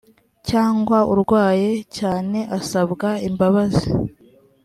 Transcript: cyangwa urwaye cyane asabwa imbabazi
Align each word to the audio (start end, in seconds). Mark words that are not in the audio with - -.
cyangwa 0.49 0.97
urwaye 1.11 1.69
cyane 1.97 2.39
asabwa 2.57 3.09
imbabazi 3.27 3.87